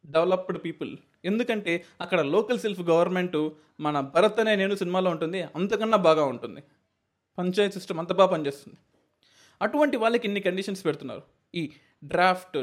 developed 0.05 0.65
people 0.65 0.97
ఎందుకంటే 1.25 1.85
అక్కడ 2.01 2.21
లోకల్ 2.21 2.59
సెల్ఫ్ 2.59 2.81
గవర్నమెంట్ 2.81 3.49
మన 3.79 3.99
భరత్ 3.99 4.39
అనే 4.39 4.55
నేను 4.55 4.75
సినిమాలో 4.75 5.11
ఉంటుంది 5.11 5.41
అంతకన్నా 5.41 5.97
బాగా 5.97 6.25
ఉంటుంది. 6.25 6.61
పంచాయత్ 7.37 7.73
సిస్టమ్ 7.73 7.99
అంత 7.99 8.13
బాగా 8.13 8.31
పనిచేస్తుంది. 8.31 8.77
అటువంటి 9.61 9.97
వాళ్ళకి 9.97 10.27
ఇన్ని 10.27 10.41
కండిషన్స్ 10.41 10.85
పెడుతున్నారు. 10.85 11.23
ఈ 11.55 11.71
draft 12.03 12.57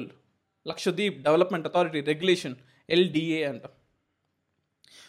Lakshadweep 0.68 1.18
development 1.22 1.66
authority 1.66 2.00
regulation 2.00 2.56
LDA 2.90 3.42
అంట. 3.44 3.62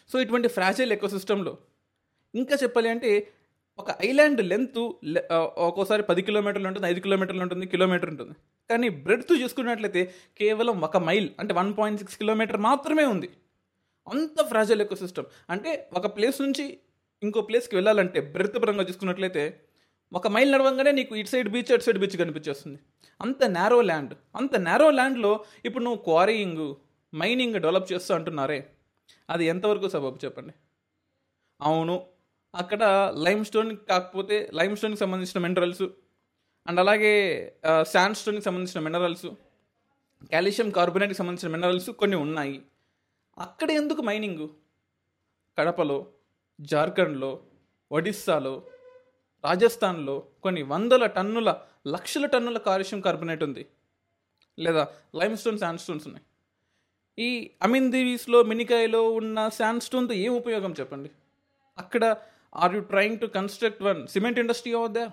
సో 0.08 0.20
ఇటువంటి 0.20 0.48
ఫ్రాజైల్ 0.48 0.92
ఎకోసిస్టంలో 0.92 1.58
ఇంకా 2.34 2.56
చెప్పాలి 2.62 2.88
అంటే 2.88 3.32
ఒక 3.80 3.90
ఐలాండ్ 4.06 4.40
లెంత్ 4.50 4.78
ఒక్కోసారి 5.66 6.02
పది 6.10 6.22
కిలోమీటర్లు 6.28 6.68
ఉంటుంది 6.70 6.86
ఐదు 6.92 7.00
కిలోమీటర్లు 7.06 7.42
ఉంటుంది 7.46 7.66
కిలోమీటర్ 7.74 8.10
ఉంటుంది. 8.12 8.34
కానీ 8.70 8.88
బ్రెడ్త్ 9.04 9.32
చూసుకున్నట్లయితే 9.42 10.02
కేవలం 10.40 10.76
ఒక 10.88 10.96
మైల్ 11.08 11.28
అంటే 11.40 11.54
వన్ 11.60 11.72
పాయింట్ 11.78 12.00
సిక్స్ 12.02 12.18
కిలోమీటర్ 12.22 12.60
మాత్రమే 12.68 13.04
ఉంది. 13.14 13.30
అంత 14.06 14.44
ఫ్రాజైల్ 14.50 14.82
ఎకో 14.84 14.96
సిస్టమ్ 15.04 15.26
అంటే 15.50 15.72
ఒక 15.98 16.06
ప్లేస్ 16.16 16.38
నుంచి 16.44 16.64
ఇంకో 17.22 17.40
ప్లేస్కి 17.48 17.74
వెళ్ళాలంటే 17.76 18.20
బ్రెడ్త్ 18.34 18.58
పరంగా 18.62 18.84
చూసుకున్నట్లయితే 18.88 19.42
ఒక 20.12 20.28
మైల్ 20.34 20.52
నడవంగానే 20.52 20.92
నీకు 20.92 21.12
ఇటు 21.16 21.30
సైడ్ 21.32 21.48
బీచ్ 21.54 21.72
అటు 21.72 21.84
సైడ్ 21.84 21.98
బీచ్ 21.98 22.16
కనిపించేస్తుంది. 22.16 22.78
అంత 23.20 23.44
నేరో 23.56 23.80
ల్యాండ్ 23.90 24.14
అంత 24.36 24.54
నేరో 24.68 24.88
ల్యాండ్లో 24.90 25.32
ఇప్పుడు 25.64 25.84
నువ్వు 25.84 26.00
క్వారీయింగ్ 26.08 26.64
మైనింగ్ 27.12 27.58
డెవలప్ 27.64 27.88
చేస్తూ 27.92 28.12
అంటున్నారే. 28.14 28.58
అది 29.30 29.44
ఎంతవరకు 29.44 29.88
సబబు 29.94 30.18
చెప్పండి? 30.24 30.54
అవును 31.60 31.96
అక్కడ 32.54 32.82
లైమ్ 33.26 33.44
స్టోన్ 33.44 33.76
కాకపోతే 33.76 34.50
లైమ్ 34.52 34.76
స్టోన్కి 34.76 35.00
సంబంధించిన 35.00 35.42
మినరల్స్ 35.42 35.82
అండ్ 36.66 36.80
అలాగే 36.80 37.12
శాండ్ 37.92 38.16
స్టోన్కి 38.16 38.44
సంబంధించిన 38.44 38.80
మినరల్స్ 38.84 39.28
కాల్షియం 40.32 40.70
కార్బోనేట్కి 40.70 41.18
సంబంధించిన 41.18 41.52
మినరల్స్ 41.52 41.90
కొన్ని 41.90 42.16
ఉన్నాయి. 42.16 42.62
అక్కడ 43.38 43.70
ఎందుకు 43.70 44.02
మైనింగ్? 44.02 44.48
కడపలో 45.58 46.06
జార్ఖండ్లో 46.60 47.30
ఒడిస్సాలో 47.90 48.62
రాజస్థాన్లో 49.44 50.16
కొన్ని 50.42 50.62
వందల 50.62 51.06
టన్నుల 51.06 51.50
లక్షల 51.86 52.26
టన్నుల 52.26 52.58
కాల్షియం 52.58 53.00
కార్బోనేట్ 53.00 53.42
ఉంది. 53.44 53.66
లేదా 54.58 54.82
లైమ్ 55.14 55.36
స్టోన్ 55.36 55.58
శాండ్ 55.58 55.80
స్టోన్స్ 55.80 56.06
ఉన్నాయి. 56.08 56.26
ఈ 57.18 57.50
అమిన్ 57.62 57.90
దీవీస్లో 57.92 58.42
మినికాయలో 58.42 59.02
ఉన్న 59.10 59.48
శాండ్ 59.48 59.82
స్టోన్తో 59.82 60.14
ఏం 60.14 60.32
ఉపయోగం 60.32 60.74
చెప్పండి? 60.80 61.10
అక్కడ 61.78 62.04
are 62.54 62.74
you 62.74 62.80
trying 62.80 63.18
to 63.18 63.26
construct 63.26 63.82
one 63.82 64.06
cement 64.06 64.38
industry 64.38 64.72
over 64.72 64.92
there 64.92 65.04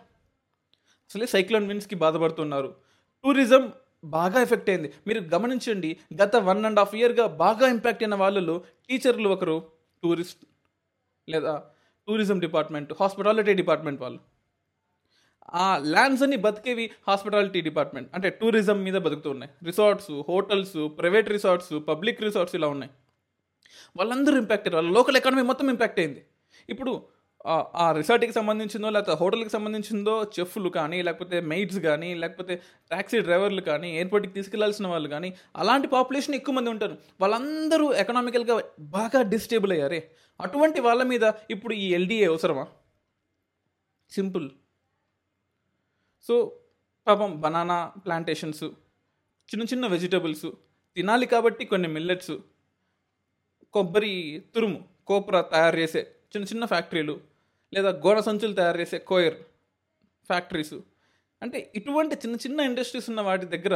అసలే 1.09 1.25
సైక్లోన్ 1.25 1.67
విన్స్కి 1.67 1.95
బాధపడుతున్నారు. 1.95 2.75
టూరిజం 3.23 3.73
బాగా 4.03 4.41
ఎఫెక్ట్ 4.41 4.69
అయింది. 4.69 4.93
మీరు 5.07 5.19
గమనించండి 5.35 5.99
గత 6.21 6.35
వన్ 6.35 6.65
అండ్ 6.65 6.79
హాఫ్ 6.79 6.95
ఇయర్గా 6.95 7.25
బాగా 7.43 7.67
ఇంపాక్ట్ 7.67 8.03
అయిన 8.03 8.15
వాళ్ళలో 8.15 8.55
టీచర్లు 8.89 9.29
ఒకరు 9.29 9.57
టూరిస్ట్ 10.03 10.43
లేదా 11.29 11.53
టూరిజం 12.07 12.39
డిపార్ట్మెంట్ 12.39 12.93
హాస్పిటాలిటీ 12.99 13.53
డిపార్ట్మెంట్ 13.53 14.01
వాళ్ళు. 14.01 14.19
ఆ 15.53 15.77
ల్యాండ్స్ 15.77 16.23
అన్ని 16.23 16.37
బతికేవి 16.37 16.85
హాస్పిటాలిటీ 17.07 17.61
డిపార్ట్మెంట్ 17.61 18.09
అంటే 18.15 18.29
టూరిజం 18.29 18.83
మీద 18.83 18.97
బతుకుతూ 19.05 19.29
ఉన్నాయి. 19.29 19.51
Resorts 19.65 20.11
hotels 20.29 20.77
private 20.99 21.29
resorts 21.29 21.73
public 21.87 22.21
resorts 22.21 22.55
ఇలా 22.55 22.67
ఉన్నాయి. 22.67 22.91
వాళ్ళందరూ 23.95 24.37
ఇంపాక్ట్ 24.37 24.67
అయ్యారు 24.67 24.77
వాళ్ళ 24.83 24.97
లోకల్ 24.97 25.17
ఎకానమీ 25.17 25.41
మొత్తం 25.41 25.69
ఇంపాక్ట్ 25.69 25.99
అయింది. 25.99 26.25
ఇప్పుడు 26.69 26.93
ఆ 27.83 27.85
రిసార్ట్కి 27.91 28.33
సంబంధించిందో 28.33 28.89
లేకపోతే 28.89 29.17
హోటల్కి 29.19 29.49
సంబంధించిందో 29.49 30.23
చెఫ్లు 30.35 30.69
కానీ 30.69 31.01
లేకపోతే 31.01 31.39
మెయిడ్స్ 31.41 31.79
కానీ 31.79 32.15
లేకపోతే 32.15 32.55
ట్యాక్సీ 32.91 33.19
డ్రైవర్లు 33.19 33.61
కానీ 33.61 33.89
ఎయిర్పోర్ట్కి 33.97 34.33
తీసుకెళ్ళాల్సిన 34.33 34.87
వాళ్ళు 34.87 35.09
కానీ 35.09 35.29
అలాంటి 35.55 35.87
పాపులేషన్ 35.87 36.35
ఎక్కువ 36.35 36.55
మంది 36.55 36.69
ఉంటారు. 36.69 36.97
వాళ్ళందరూ 37.21 37.93
ఎకనామికల్గా 37.93 38.57
బాగా 38.79 39.21
డిస్టేబుల్ 39.21 39.71
అయ్యారే. 39.71 40.01
అటువంటి 40.39 40.79
వాళ్ళ 40.79 41.03
మీద 41.03 41.25
ఇప్పుడు 41.49 41.73
ఈ 41.73 41.93
ఎల్డీఏ 41.93 42.25
అవసరమా? 42.25 42.65
సింపుల్ 44.11 44.49
సో 46.25 46.35
పాపం 47.07 47.41
బనానా 47.41 47.79
ప్లాంటేషన్స్ 48.05 48.63
చిన్న 49.49 49.63
చిన్న 49.63 49.87
వెజిటబుల్స్ 49.87 50.47
తినాలి 50.97 51.25
కాబట్టి 51.25 51.65
కొన్ని 51.65 51.87
మిల్లెట్స్ 51.87 52.35
కొబ్బరి 53.73 54.13
తురుము 54.55 54.79
కోప్రా 55.07 55.41
తయారు 55.41 55.77
చేసే 55.77 56.01
చిన్న 56.31 56.45
చిన్న 56.45 56.65
ఫ్యాక్టరీలు 56.65 57.15
లేదా 57.73 57.89
గోడ 58.05 58.17
సంచులు 58.27 58.55
తయారు 58.59 58.79
చేసే 58.81 58.97
కోయర్ 59.09 59.37
ఫ్యాక్టరీస్. 60.29 60.77
అంటే 61.41 61.57
ఇటువంటి 61.75 62.15
చిన్న 62.23 62.35
చిన్న 62.43 62.59
ఇండస్ట్రీస్ 62.69 63.09
ఉన్న 63.11 63.21
వాటి 63.27 63.45
దగ్గర 63.55 63.75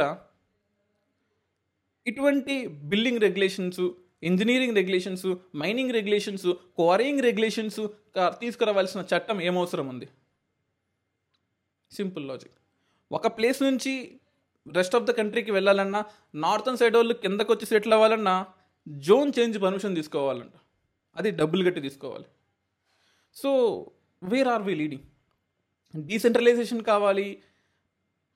ఇటువంటి 2.06 2.54
building 2.92 3.20
regulations 3.26 3.82
engineering 4.30 4.76
regulations 4.78 5.28
mining 5.62 5.92
regulations 5.98 6.48
quarrying 6.78 7.22
regulations 7.28 7.80
తీసుకురావాల్సిన 8.40 9.00
చట్టం 9.12 9.38
ఏమవసరం 9.48 9.86
ఉంది? 9.92 10.08
Simple 11.98 12.26
logic. 12.28 12.56
ఒక 13.18 13.26
ప్లేస్ 13.38 13.60
నుంచి 13.68 13.94
రెస్ట్ 14.66 14.96
ఆఫ్ 14.96 15.06
ద 15.08 15.10
కంట్రీకి 15.20 15.52
వెళ్ళాలన్నా 15.56 16.00
నార్థన్ 16.44 16.78
సైడ్ 16.80 16.96
వాళ్ళు 16.96 17.14
కిందకు 17.24 17.50
వచ్చి 17.52 17.66
సెటిల్ 17.72 17.94
అవ్వాలన్నా 17.96 18.34
జోన్ 19.08 19.32
చేంజ్ 19.38 19.56
పర్మిషన్ 19.64 19.96
తీసుకోవాలంట. 20.00 20.54
అది 21.16 21.30
డబ్బులు 21.40 21.64
కట్టి 21.68 21.80
తీసుకోవాలి. 21.88 22.28
So 23.36 23.50
where 24.22 24.48
are 24.48 24.62
we 24.62 24.74
leading 24.74 25.06
decentralization 26.06 26.82
కావాలి 26.82 27.42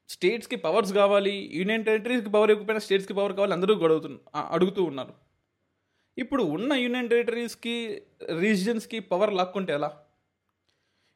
స్టేట్స్కి 0.09 0.57
పవర్స్ 0.57 0.93
కావాలి 0.93 1.51
యూనియన్ 1.53 1.85
టెరిటరీస్కి 1.85 2.31
పవర్ 2.31 2.51
ఇవ్వకపోయినా 2.51 2.81
స్టేట్స్కి 2.81 3.15
పవర్ 3.15 3.33
కావాలి 3.33 3.53
అందరూ 3.53 3.75
గడుగుతు 3.75 4.21
అడుగుతూ 4.35 4.85
ఉన్నారు. 4.85 5.15
ఇప్పుడు 6.19 6.43
ఉన్న 6.43 6.73
యూనియన్ 6.73 7.09
టెరిటరీస్కి 7.09 8.03
రీజియన్స్కి 8.41 9.01
పవర్ 9.01 9.33
లాక్కుంటే 9.35 9.73
ఎలా? 9.73 9.91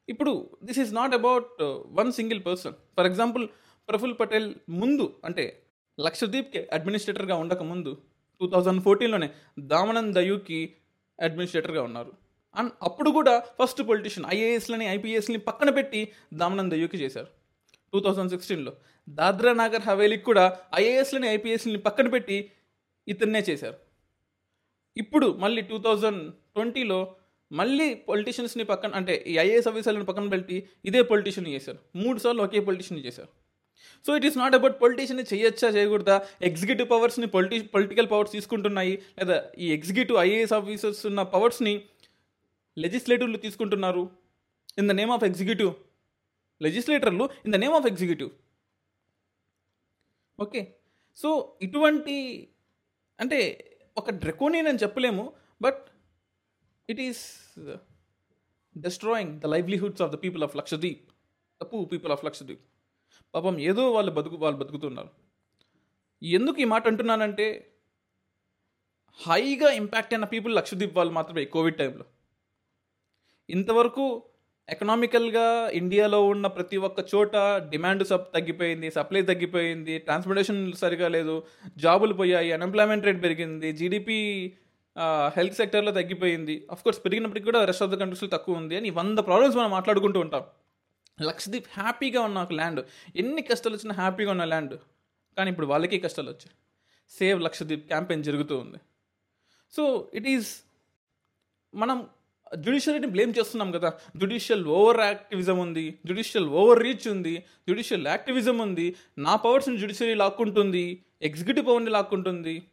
ఇప్పుడు 0.09 0.49
this 0.63 0.79
is 0.79 0.93
not 0.93 1.13
about 1.13 1.61
one 1.85 2.11
single 2.11 2.45
person 2.45 2.73
for 2.97 3.05
example 3.05 3.47
Praful 3.89 4.15
Patel 4.19 4.55
ముందు 4.69 5.15
అంటే 5.25 5.63
లక్షద్వీప్కి 5.99 6.59
అడ్మినిస్ట్రేటర్గా 6.59 7.35
ఉండక 7.35 7.61
ముందు 7.61 7.97
టూ 8.41 8.49
థౌజండ్ 8.49 8.83
ఫోర్టీన్లోనే 8.83 9.29
దామనంద్ 9.59 10.13
దయూకి 10.13 10.75
అడ్మినిస్ట్రేటర్గా 11.19 11.83
ఉన్నారు. 11.83 12.13
అండ్ 12.55 12.71
అప్పుడు 12.81 13.09
కూడా 13.09 13.39
ఫస్ట్ 13.39 13.81
పొలిటీషియన్ 13.87 14.29
ఐఏఎస్లని 14.33 14.85
ఐపీఎస్ని 14.85 15.37
పక్కన 15.37 15.69
పెట్టి 15.69 16.11
దామనంద 16.33 16.73
యూకి 16.73 16.97
చేశారు. 16.97 17.27
టూ 17.93 17.99
థౌజండ్ 17.99 18.29
సిక్స్టీన్లో 18.29 18.73
దాద్రా 19.09 19.53
నాగర్ 19.53 19.81
హవేలీకి 19.81 20.23
కూడా 20.23 20.59
ఐఏఎస్లని 20.75 21.27
ఐపీఎస్ని 21.27 21.77
పక్కన 21.77 22.07
పెట్టి 22.07 22.51
ఇతన్నే 23.07 23.39
చేశారు. 23.49 23.75
ఇప్పుడు 24.97 25.27
మళ్ళీ 25.39 25.61
టూ 25.61 25.77
థౌజండ్ 25.77 26.33
ట్వంటీలో 26.33 27.15
మళ్ళీ 27.51 27.93
పొలిటీషియన్స్ని 27.93 28.63
పక్కన 28.63 28.91
అంటే 28.95 29.23
ఈ 29.27 29.37
ఐఏఎస్ 29.37 29.67
ఆఫీసర్లను 29.67 30.05
పక్కన 30.05 30.29
పెట్టి 30.29 30.69
ఇదే 30.85 31.01
పొలిటీషియన్ 31.01 31.47
చేశారు. 31.47 31.77
మూడు 31.95 32.19
సార్లు 32.19 32.43
ఒకే 32.43 32.59
పొలిటీషియన్ 32.59 33.05
చేశారు. 33.05 33.27
So 34.07 34.15
it 34.15 34.25
is 34.25 34.37
not 34.37 34.55
about 34.55 34.81
politician 34.81 35.25
చేయొచ్చా 35.33 35.67
చేయకూడదా? 35.67 36.25
ఎగ్జిక్యూటివ్ 36.41 36.89
పవర్స్ని 36.89 37.27
పొలిటి 37.27 37.59
పొలిటికల్ 37.61 38.11
పవర్స్ 38.11 38.31
తీసుకుంటున్నాయి. 38.31 39.01
లేదా 39.19 39.43
ఈ 39.57 39.73
ఎగ్జిక్యూటివ్ 39.73 40.17
ఐఏఎస్ 40.17 40.53
ఆఫీసర్స్ 40.53 41.05
ఉన్న 41.05 41.21
పవర్స్ని 41.21 41.81
లెజిస్లేటివ్లు 42.77 43.37
తీసుకుంటున్నారు. 43.37 44.03
In 44.77 44.87
the 44.87 44.91
name 44.91 45.11
of 45.11 45.23
executive 45.23 45.71
లెజిస్లేటర్లు 46.61 47.29
in 47.45 47.53
the 47.53 47.55
name 47.55 47.73
of 47.73 47.85
executive 47.85 48.31
okay 50.39 50.75
so 51.15 51.57
ఇటువంటి 51.61 52.15
అంటే 53.19 53.39
ఒక 53.97 54.11
డ్రెకోనియన్ 54.11 54.67
అని 54.67 54.77
చెప్పలేము 54.77 55.33
but 55.61 55.81
it 56.89 56.99
is 56.99 57.23
destroying 58.77 59.39
the 59.39 59.45
livelihoods 59.45 60.01
of 60.01 60.11
the 60.11 60.15
people 60.23 60.43
of 60.43 60.55
Lakshadweep 60.55 61.11
the 61.61 61.63
పూ 61.63 61.85
పీపుల్ 61.85 62.11
ఆఫ్ 62.11 62.25
లక్షద్వీప్ 62.25 62.63
పాపం 63.35 63.59
ఏదో 63.59 63.91
వాళ్ళు 63.91 64.11
బతుకు 64.11 64.35
వాళ్ళు 64.35 64.59
బతుకుతున్నారు. 64.59 65.11
ఎందుకు 66.23 66.61
ఈ 66.61 66.63
మాట 66.63 66.87
అంటున్నానంటే 66.87 67.75
హైగా 69.19 69.71
ఇంపాక్ట్ 69.71 70.13
అయిన 70.13 70.25
పీపుల్ 70.25 70.55
లక్షద్వీప్ 70.55 70.97
వాళ్ళు 70.97 71.13
మాత్రమే 71.13 71.45
కోవిడ్ 71.45 71.77
టైంలో 71.77 72.05
ఇంతవరకు 73.51 74.05
ఎకనామికల్గా 74.69 75.45
ఇండియాలో 75.73 76.19
ఉన్న 76.33 76.47
ప్రతి 76.47 76.77
ఒక్క 76.87 76.99
చోట 77.13 77.35
డిమాండ్ 77.71 78.03
సబ్ 78.09 78.27
తగ్గిపోయింది 78.35 78.87
సప్లై 78.91 79.21
తగ్గిపోయింది 79.21 79.93
ట్రాన్స్పోర్టేషన్ 79.97 80.61
సరిగా 80.81 81.07
లేదు 81.15 81.35
జాబులు 81.77 82.13
పోయాయి 82.13 82.51
అన్ఎంప్లాయ్మెంట్ 82.51 83.05
రేట్ 83.05 83.21
పెరిగింది 83.23 83.69
జీడిపి 83.79 84.19
హెల్త్ 85.37 85.57
సెక్టర్లో 85.59 85.91
తగ్గిపోయింది. 85.91 86.55
కోర్స్ 86.83 87.01
పెరిగినప్పటికీ 87.05 87.45
కూడా 87.49 87.61
రెస్ట్ 87.69 87.83
ఆఫ్ 87.83 87.91
ద 87.93 87.97
కంట్రీస్లో 88.01 88.29
తక్కువ 88.35 88.61
ఉంది 88.61 88.75
అని 88.79 88.89
వంద 88.99 89.19
ప్రాబ్లమ్స్ 89.27 89.57
మనం 89.57 89.71
మాట్లాడుకుంటూ 89.77 90.19
ఉంటాం. 90.25 90.43
లక్షద్వీప్ 91.17 91.69
హ్యాపీగా 91.79 92.21
ఉన్న 92.27 92.37
ఒక 92.45 92.53
ల్యాండ్ 92.59 92.81
ఎన్ని 93.21 93.41
కష్టాలు 93.49 93.75
వచ్చినా 93.77 93.95
హ్యాపీగా 94.01 94.31
ఉన్న 94.35 94.45
ల్యాండ్ 94.53 94.75
కానీ 95.37 95.49
ఇప్పుడు 95.53 95.67
వాళ్ళకి 95.71 95.97
కష్టాలు 96.05 96.29
వచ్చాయి. 96.33 96.55
సేవ్ 97.11 97.39
లక్షద్వీప్ 97.47 97.85
క్యాంపెయిన్ 97.91 98.23
జరుగుతూ 98.29 98.55
ఉంది. 98.63 98.79
సో 99.73 99.83
ఇట్ 100.19 100.27
ఈస్ 100.35 100.49
మనం 101.73 101.97
జ్యుడిషియరీని 102.55 103.07
బ్లేమ్ 103.07 103.33
చేస్తున్నాం 103.39 103.71
కదా. 103.71 103.93
జుడిషియల్ 104.17 104.65
ఓవర్ 104.67 104.99
యాక్టివిజం 104.99 105.59
ఉంది. 105.59 105.99
జుడిషియల్ 106.05 106.49
ఓవర్ 106.49 106.83
రీచ్ 106.83 107.07
ఉంది. 107.07 107.45
జుడిషియల్ 107.69 108.07
యాక్టివిజం 108.07 108.57
ఉంది. 108.57 108.95
నా 109.17 109.35
పవర్స్ని 109.35 109.77
జ్యుడిషియరీ 109.77 110.13
లాక్కుంటుంది. 110.13 111.03
ఎగ్జిక్యూటివ్ 111.21 111.67
పవర్ని 111.67 111.91
లాక్కుంటుంది. 111.91 112.63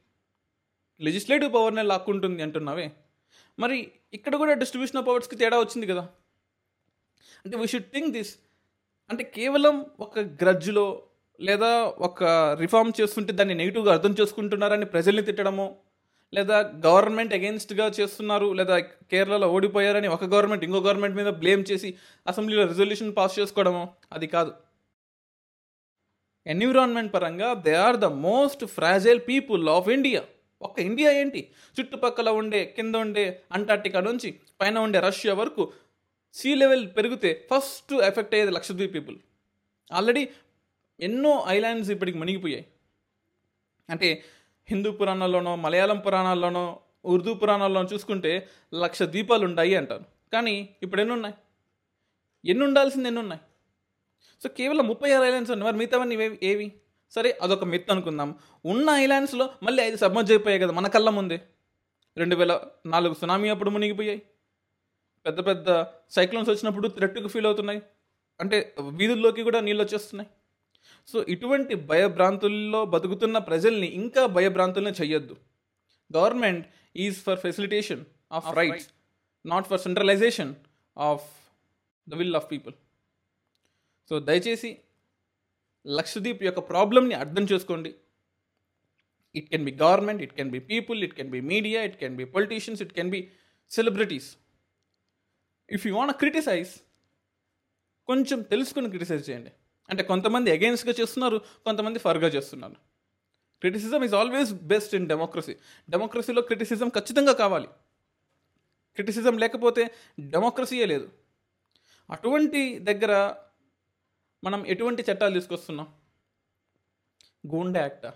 లెజిస్లేటివ్ 1.01 1.55
పవర్ని 1.55 1.83
లాక్కుంటుంది 1.83 2.43
అంటున్నావే. 2.43 2.93
మరి 3.59 3.91
ఇక్కడ 4.13 4.37
కూడా 4.37 4.53
డిస్ట్రిబ్యూషన్ 4.53 4.97
ఆఫ్ 4.97 5.07
పవర్స్కి 5.07 5.37
తేడా 5.37 5.59
వచ్చింది 5.59 5.87
కదా. 5.87 6.09
అంటే 7.45 7.59
వీ 7.59 7.67
షుడ్ 7.67 7.85
థింక్ 7.85 8.09
దిస్ 8.09 8.39
అంటే 9.11 9.25
కేవలం 9.25 9.87
ఒక 10.01 10.19
గ్రడ్జ్లో 10.19 11.03
లేదా 11.41 11.95
ఒక 11.99 12.25
రిఫార్మ్ 12.61 12.93
చేస్తుంటే 13.01 13.33
దాన్ని 13.33 13.55
నెగిటివ్గా 13.55 13.93
అర్థం 13.93 14.17
చేసుకుంటున్నారని 14.21 14.85
ప్రజల్ని 14.85 15.23
తిట్టడమో 15.23 15.77
లేదా 16.35 16.61
గవర్నమెంట్ 16.87 17.35
అగెన్స్ట్గా 17.35 17.93
చేస్తున్నారు 18.01 18.53
లేదా 18.53 18.79
కేరళలో 18.79 19.53
ఓడిపోయారని 19.53 20.09
ఒక 20.09 20.25
గవర్నమెంట్ 20.25 20.65
ఇంకో 20.65 20.81
గవర్నమెంట్ 20.81 21.17
మీద 21.17 21.27
బ్లేమ్ 21.27 21.65
చేసి 21.71 21.95
అసెంబ్లీలో 22.27 22.67
రిజల్యూషన్ 22.67 23.17
పాస్ 23.17 23.39
చేసుకోవడమో 23.39 23.95
అది 24.13 24.27
కాదు. 24.27 24.53
ఎన్విరాన్మెంట్ 26.47 27.15
పరంగా 27.15 27.55
they 27.55 27.75
are 27.75 27.97
the 27.97 28.05
most 28.05 28.65
fragile 28.65 29.21
people 29.29 29.69
of 29.69 29.89
India. 29.89 30.25
ఒక్క 30.63 30.81
ఇండియా 30.81 31.11
ఏంటి? 31.13 31.51
చుట్టుపక్కల 31.81 32.29
ఉండే 32.29 32.65
కింద 32.65 32.95
ఉండే 32.95 33.43
అంటార్టికా 33.53 34.01
నుంచి 34.01 34.41
పైన 34.61 34.79
ఉండే 34.79 35.01
రష్యా 35.01 35.35
వరకు 35.35 35.73
సీ 36.35 36.55
లెవెల్ 36.55 36.89
పెరిగితే 36.97 37.49
ఫస్ట్ 37.55 37.93
ఎఫెక్ట్ 37.93 38.35
అయ్యేది 38.35 38.53
లక్షద్వీప్ 38.53 38.95
పీపుల్. 38.95 39.19
ఆల్రెడీ 39.93 40.29
ఎన్నో 41.01 41.45
ఐలాండ్స్ 41.49 41.91
ఇప్పటికి 41.91 42.19
మునిగిపోయాయి. 42.19 42.67
అంటే 43.91 44.25
హిందూ 44.71 44.91
పురాణాల్లోనో 44.93 45.57
మలయాళం 45.57 45.99
పురాణాల్లోనో 45.99 46.81
ఉర్దూ 47.05 47.35
పురాణాల్లోనో 47.35 47.89
చూసుకుంటే 47.93 48.49
లక్ష 48.75 49.03
దీపాలు 49.03 49.45
ఉన్నాయి 49.45 49.75
అంటారు. 49.75 50.05
కానీ 50.33 50.69
ఇప్పుడు 50.83 51.01
ఎన్నున్నాయి? 51.01 51.35
ఎన్ని 52.45 52.65
ఉండాల్సింది 52.65 53.07
ఎన్ని 53.07 53.21
ఉన్నాయి 53.21 53.41
సో 54.43 54.49
కేవలం 54.49 54.87
ముప్పై 54.87 55.13
ఆరు 55.13 55.25
ఐలాండ్స్ 55.25 55.53
ఉన్నాయి. 55.53 55.73
మరి 55.73 55.79
మిగతావన్నీ 55.79 56.15
ఏవి 56.15 56.39
ఏవి? 56.43 56.73
సరే 57.11 57.39
అదొక 57.43 57.65
మిత్ 57.65 57.91
అనుకుందాం. 57.91 58.35
ఉన్న 58.65 58.91
ఐలాండ్స్లో 58.91 59.51
మళ్ళీ 59.63 59.83
ఐదు 59.83 59.97
సబ్మర్జ్ 59.97 60.33
అయిపోయాయి 60.33 60.63
కదా 60.63 60.73
మన 60.73 60.89
కళ్ళ 60.89 61.11
ముందే. 61.11 61.41
రెండు 62.17 62.37
వేల 62.37 62.61
నాలుగు 62.87 63.15
సునామీ 63.15 63.49
అప్పుడు 63.49 63.71
మునిగిపోయాయి. 63.71 64.23
పెద్ద 65.27 65.47
పెద్ద 65.47 65.85
సైక్లోన్స్ 66.11 66.51
వచ్చినప్పుడు 66.51 66.89
థ్రెట్కు 66.89 67.29
ఫీల్ 67.29 67.47
అవుతున్నాయి. 67.47 67.83
అంటే 68.41 68.75
వీధుల్లోకి 68.81 69.43
కూడా 69.43 69.61
నీళ్ళు 69.61 69.83
వచ్చేస్తున్నాయి. 69.83 70.31
సో 71.11 71.19
ఇటువంటి 71.35 71.75
భయభ్రాంతుల్లో 71.91 72.81
బతుకుతున్న 72.95 73.37
ప్రజల్ని 73.51 73.89
ఇంకా 74.01 74.23
భయభ్రాంతుల్ని 74.37 74.93
చెయ్యొద్దు. 75.01 75.37
Government 76.11 76.65
is 77.05 77.19
for 77.27 77.41
facilitation 77.47 78.03
of 78.39 78.49
rights 78.61 78.89
not 79.45 79.69
for 79.71 79.81
centralization 79.87 80.53
of 80.97 81.27
the 82.07 82.21
will 82.21 82.37
of 82.41 82.49
people 82.53 82.75
so 84.11 84.17
దయచేసి 84.29 84.71
లక్షద్వీప్ 85.85 86.43
యొక్క 86.49 86.61
ప్రాబ్లమ్ని 86.73 87.15
అర్థం 87.23 87.45
చేసుకోండి. 87.53 87.91
It 89.39 89.49
can 89.53 89.65
be 89.69 89.73
government 89.83 90.21
it 90.27 90.35
can 90.39 90.51
be 90.55 90.61
people 90.73 90.99
it 91.07 91.15
can 91.19 91.31
be 91.35 91.41
media 91.53 91.81
it 91.89 91.97
can 92.03 92.17
be 92.21 92.25
politicians 92.37 92.81
it 92.85 92.93
can 92.99 93.11
be 93.15 93.21
celebrities 93.71 94.29
if 95.77 95.85
you 95.89 95.93
want 95.99 96.15
criticize 96.23 96.73
కొంచెం 98.09 98.39
తెలుసుకుని 98.53 98.89
criticise 98.95 99.25
చేయండి. 99.29 99.53
అంటే 99.91 100.03
కొంతమంది 100.03 100.49
అగెయిన్స్ట్గా 100.51 100.95
చేస్తున్నారు 101.01 101.39
కొంతమంది 101.65 101.99
ఫర్గా 101.99 102.29
చేస్తున్నారు. 102.29 102.77
Criticism 103.63 104.03
is 104.05 104.15
always 104.15 104.51
best 104.73 104.93
in 104.95 105.07
democracy 105.09 105.55
డెమోక్రసీలో 105.91 106.43
క్రిటిసిజం 106.43 106.89
ఖచ్చితంగా 106.89 107.33
కావాలి. 107.33 107.69
క్రిటిసిజం 108.95 109.39
లేకపోతే 109.39 109.83
డెమోక్రసీయే 110.21 110.87
లేదు. 110.87 111.09
అటువంటి 112.11 112.63
దగ్గర 112.79 113.13
మనం 114.45 114.61
ఎటువంటి 114.67 115.03
చట్టాలు 115.09 115.35
తీసుకొస్తున్నాం? 115.35 115.89
Goonda 117.47 117.81
యాక్టా 117.81 118.11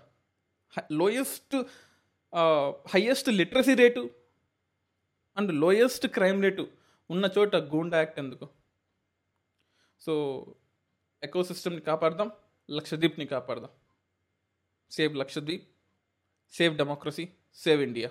lowest 0.91 1.55
highest 2.89 3.29
literacy 3.29 3.73
rate 3.73 4.01
and 5.37 5.51
lowest 5.53 6.07
crime 6.07 6.39
rate 6.43 6.63
ఉన్న 7.09 7.25
చోట 7.37 7.55
గూండా 7.55 7.97
యాక్ట్ 7.97 8.19
ఎందుకు? 8.19 8.45
సో 10.01 10.13
ఎకో 11.23 11.43
సిస్టమ్ని 11.43 11.81
కాపాడదాం 11.81 12.31
లక్షద్వీప్ని 12.71 13.25
కాపాడదాం. 13.25 13.69
Save 14.91 15.17
Lakshadweep 15.17 15.67
save 16.51 16.77
democracy 16.77 17.29
save 17.55 17.81
India. 17.81 18.09